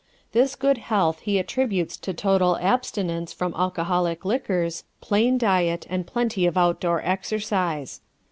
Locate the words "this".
0.31-0.55